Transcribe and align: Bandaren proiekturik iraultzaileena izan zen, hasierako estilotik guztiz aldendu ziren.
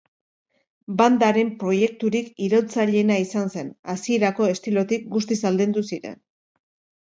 Bandaren 1.01 1.51
proiekturik 1.63 2.33
iraultzaileena 2.47 3.19
izan 3.27 3.53
zen, 3.59 3.71
hasierako 3.95 4.51
estilotik 4.57 5.09
guztiz 5.17 5.41
aldendu 5.55 5.89
ziren. 5.95 6.21